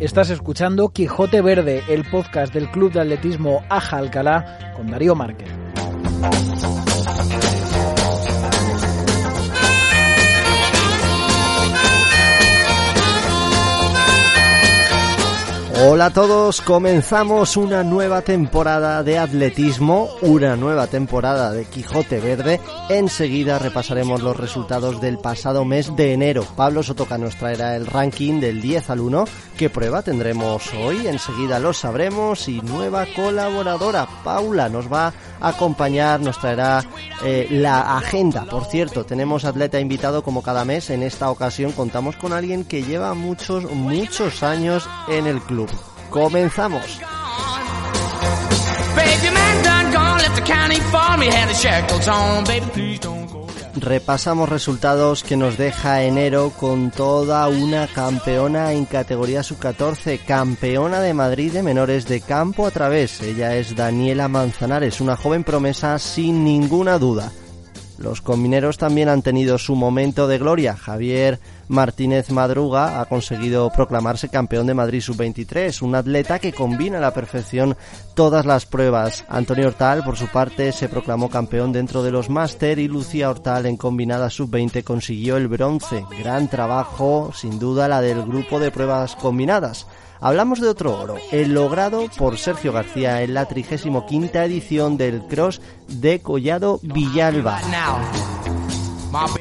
[0.00, 5.50] Estás escuchando Quijote Verde, el podcast del Club de Atletismo Aja Alcalá con Darío Márquez.
[15.82, 22.60] Hola a todos, comenzamos una nueva temporada de atletismo, una nueva temporada de Quijote Verde.
[22.90, 26.44] Enseguida repasaremos los resultados del pasado mes de enero.
[26.54, 29.24] Pablo Sotoca nos traerá el ranking del 10 al 1.
[29.56, 31.06] ¿Qué prueba tendremos hoy?
[31.06, 32.46] Enseguida lo sabremos.
[32.48, 36.84] Y nueva colaboradora, Paula, nos va a acompañar, nos traerá
[37.24, 38.44] eh, la agenda.
[38.44, 40.90] Por cierto, tenemos atleta invitado como cada mes.
[40.90, 45.69] En esta ocasión contamos con alguien que lleva muchos, muchos años en el club.
[46.10, 47.00] Comenzamos.
[53.76, 61.14] Repasamos resultados que nos deja enero con toda una campeona en categoría sub-14, campeona de
[61.14, 63.22] Madrid de menores de campo a través.
[63.22, 67.32] Ella es Daniela Manzanares, una joven promesa sin ninguna duda.
[68.00, 70.74] Los combineros también han tenido su momento de gloria.
[70.74, 77.02] Javier Martínez Madruga ha conseguido proclamarse campeón de Madrid sub-23, un atleta que combina a
[77.02, 77.76] la perfección
[78.14, 79.26] todas las pruebas.
[79.28, 83.66] Antonio Hortal, por su parte, se proclamó campeón dentro de los máster y Lucía Hortal
[83.66, 86.02] en combinada sub-20 consiguió el bronce.
[86.18, 89.86] Gran trabajo, sin duda, la del grupo de pruebas combinadas.
[90.22, 94.04] Hablamos de otro oro, el logrado por Sergio García en la 35
[94.44, 97.58] edición del Cross de Collado Villalba.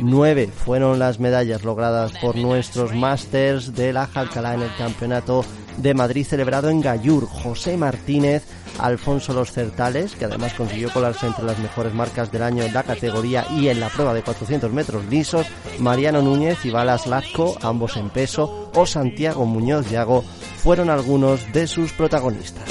[0.00, 5.44] Nueve fueron las medallas logradas por nuestros Masters de la Jalcalá en el Campeonato
[5.76, 7.26] de Madrid celebrado en Gallur.
[7.26, 8.42] José Martínez,
[8.78, 12.82] Alfonso Los Certales, que además consiguió colarse entre las mejores marcas del año en la
[12.82, 15.46] categoría y en la prueba de 400 metros lisos,
[15.78, 20.24] Mariano Núñez y Balas Lazco, ambos en peso, o Santiago Muñoz Yago
[20.64, 22.64] fueron algunos de sus protagonistas.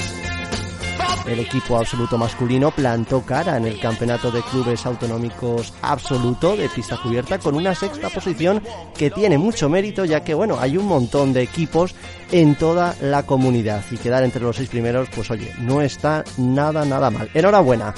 [1.28, 6.98] El equipo absoluto masculino plantó cara en el campeonato de clubes autonómicos absoluto de pista
[6.98, 8.64] cubierta con una sexta posición
[8.98, 11.94] que tiene mucho mérito ya que bueno, hay un montón de equipos
[12.32, 16.84] en toda la comunidad y quedar entre los seis primeros pues oye, no está nada
[16.86, 17.30] nada mal.
[17.36, 17.94] Enhorabuena.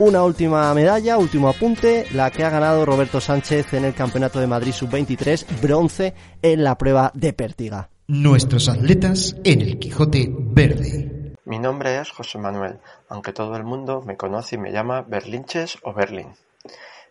[0.00, 4.46] Una última medalla, último apunte, la que ha ganado Roberto Sánchez en el Campeonato de
[4.48, 7.88] Madrid Sub-23, bronce en la prueba de pértiga.
[8.08, 11.34] Nuestros atletas en el Quijote Verde.
[11.44, 12.78] Mi nombre es José Manuel,
[13.08, 16.32] aunque todo el mundo me conoce y me llama Berlinches o Berlin.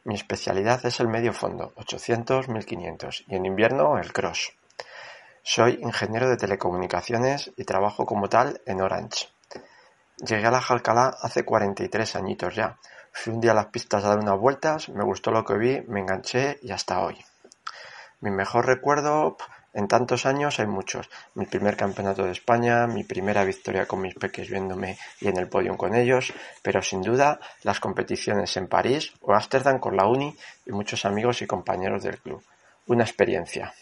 [0.05, 4.53] Mi especialidad es el medio fondo, 800-1500, y en invierno el cross.
[5.43, 9.27] Soy ingeniero de telecomunicaciones y trabajo como tal en Orange.
[10.25, 12.79] Llegué a la Jalcalá hace 43 añitos ya.
[13.11, 15.81] Fui un día a las pistas a dar unas vueltas, me gustó lo que vi,
[15.89, 17.17] me enganché y hasta hoy.
[18.21, 19.35] Mi mejor recuerdo
[19.75, 21.09] en tantos años hay muchos.
[21.33, 25.49] Mi primer campeonato de España, mi primera victoria con mis peques viéndome y en el
[25.49, 30.33] podio con ellos, pero sin duda las competiciones en París o Ámsterdam con la Uni
[30.65, 32.41] y muchos amigos y compañeros del club.
[32.87, 33.73] Una experiencia.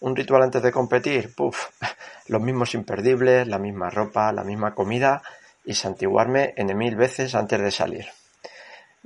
[0.00, 1.68] Un ritual antes de competir, puff,
[2.26, 5.22] los mismos imperdibles, la misma ropa, la misma comida
[5.64, 8.06] y santiguarme en mil veces antes de salir.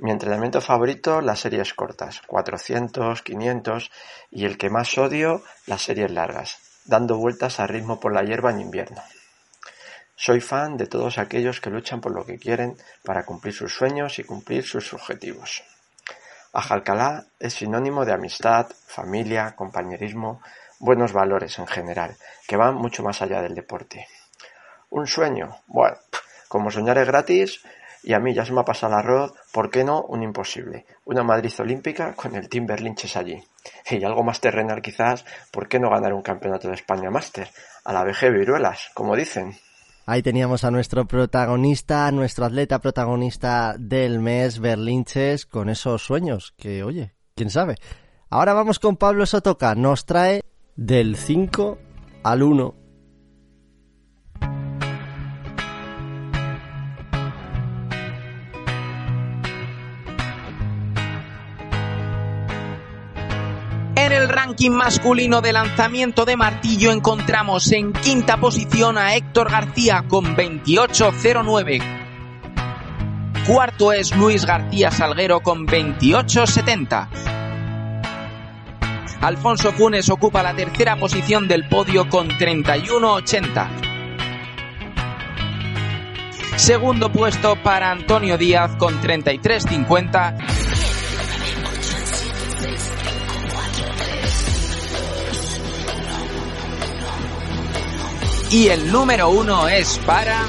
[0.01, 3.91] Mi entrenamiento favorito, las series cortas, 400, 500
[4.31, 8.49] y el que más odio, las series largas, dando vueltas a ritmo por la hierba
[8.49, 8.99] en invierno.
[10.15, 14.17] Soy fan de todos aquellos que luchan por lo que quieren para cumplir sus sueños
[14.17, 15.61] y cumplir sus objetivos.
[16.51, 20.41] Ajalcalá es sinónimo de amistad, familia, compañerismo,
[20.79, 22.17] buenos valores en general,
[22.47, 24.07] que van mucho más allá del deporte.
[24.89, 25.97] Un sueño, bueno,
[26.47, 27.61] como soñar es gratis,
[28.03, 30.85] y a mí ya se me ha pasado el arroz, ¿por qué no un imposible?
[31.05, 33.41] Una Madrid olímpica con el Team Berlinches allí.
[33.89, 37.49] Y algo más terrenal quizás, ¿por qué no ganar un campeonato de España Máster?
[37.85, 39.55] A la VG Viruelas, como dicen.
[40.05, 46.83] Ahí teníamos a nuestro protagonista, nuestro atleta protagonista del mes, Berlinches, con esos sueños, que
[46.83, 47.75] oye, quién sabe.
[48.29, 50.43] Ahora vamos con Pablo Sotoca, nos trae
[50.75, 51.77] del 5
[52.23, 52.80] al 1
[64.21, 70.35] el ranking masculino de lanzamiento de martillo encontramos en quinta posición a Héctor García con
[70.35, 71.81] 28.09.
[73.47, 77.07] Cuarto es Luis García Salguero con 28.70.
[79.21, 83.91] Alfonso Funes ocupa la tercera posición del podio con 31.80.
[86.57, 90.60] Segundo puesto para Antonio Díaz con 33.50.
[98.51, 100.41] Y el número uno es para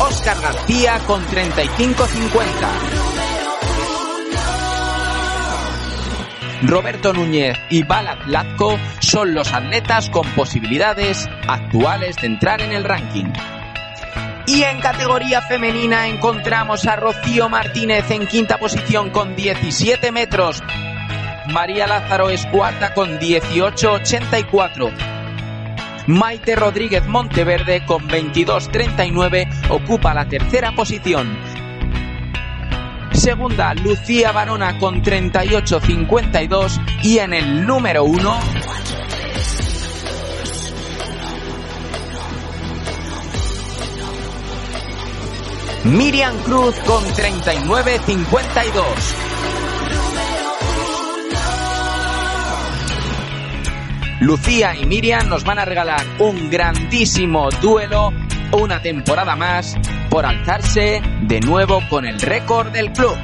[0.00, 3.04] Oscar García con 35.50.
[6.62, 12.84] Roberto Núñez y Balat Latko son los atletas con posibilidades actuales de entrar en el
[12.84, 13.30] ranking.
[14.46, 20.62] Y en categoría femenina encontramos a Rocío Martínez en quinta posición con 17 metros.
[21.52, 25.13] María Lázaro es cuarta con 18.84.
[26.06, 31.34] Maite Rodríguez Monteverde con 22.39 ocupa la tercera posición.
[33.12, 38.38] Segunda, Lucía Barona con 38.52 y en el número uno...
[45.84, 49.73] Miriam Cruz con 39.52.
[54.24, 58.10] Lucía y Miriam nos van a regalar un grandísimo duelo,
[58.52, 59.76] una temporada más,
[60.08, 63.14] por alzarse de nuevo con el récord del club.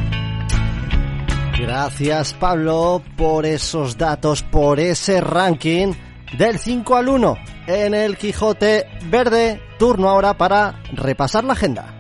[1.59, 5.95] Gracias Pablo por esos datos, por ese ranking
[6.37, 9.59] del 5 al 1 en el Quijote Verde.
[9.79, 12.00] Turno ahora para repasar la agenda.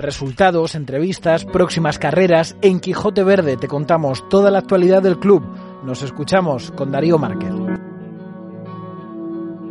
[0.00, 2.56] Resultados, entrevistas, próximas carreras.
[2.62, 5.42] En Quijote Verde te contamos toda la actualidad del club.
[5.84, 7.52] Nos escuchamos con Darío Márquez.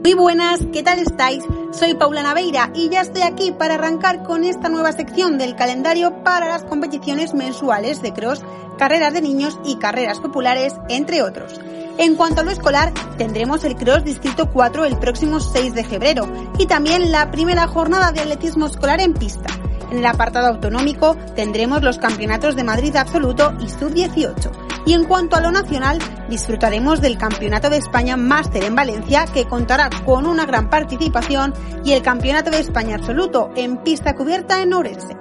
[0.03, 1.43] Muy buenas, ¿qué tal estáis?
[1.71, 6.23] Soy Paula Naveira y ya estoy aquí para arrancar con esta nueva sección del calendario
[6.23, 8.43] para las competiciones mensuales de cross,
[8.77, 11.59] carreras de niños y carreras populares, entre otros.
[11.97, 16.31] En cuanto a lo escolar, tendremos el Cross Distrito 4 el próximo 6 de febrero
[16.59, 19.58] y también la primera jornada de atletismo escolar en pista.
[19.91, 24.51] En el apartado autonómico tendremos los campeonatos de Madrid absoluto y sub-18.
[24.85, 25.99] Y en cuanto a lo nacional,
[26.29, 31.53] disfrutaremos del Campeonato de España Máster en Valencia, que contará con una gran participación,
[31.83, 35.18] y el Campeonato de España absoluto en pista cubierta en Orense.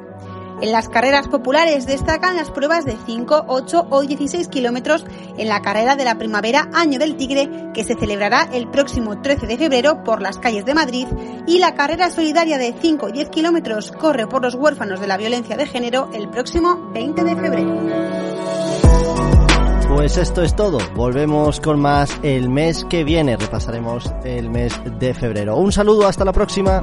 [0.61, 5.07] En las carreras populares destacan las pruebas de 5, 8 o 16 kilómetros
[5.37, 9.47] en la carrera de la primavera Año del Tigre, que se celebrará el próximo 13
[9.47, 11.07] de febrero por las calles de Madrid,
[11.47, 15.17] y la carrera solidaria de 5 y 10 kilómetros corre por los huérfanos de la
[15.17, 17.79] violencia de género el próximo 20 de febrero.
[19.89, 20.79] Pues esto es todo.
[20.95, 23.37] Volvemos con más el mes que viene.
[23.37, 25.57] Repasaremos el mes de febrero.
[25.57, 26.83] Un saludo, hasta la próxima.